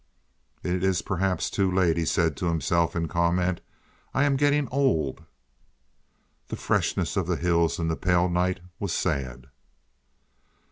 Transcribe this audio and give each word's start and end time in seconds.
"It 0.63 0.83
is 0.83 1.03
perhaps 1.03 1.51
too 1.51 1.71
late," 1.71 1.95
he 1.95 2.05
said 2.05 2.35
to 2.37 2.47
himself, 2.47 2.95
in 2.95 3.07
comment. 3.07 3.61
"I 4.15 4.23
am 4.23 4.35
getting 4.35 4.67
old." 4.71 5.23
The 6.47 6.55
freshness 6.55 7.15
of 7.15 7.27
the 7.27 7.35
hills 7.37 7.77
in 7.77 7.87
the 7.87 7.95
pale 7.95 8.27
night 8.27 8.61
was 8.79 8.93
sad. 8.93 9.45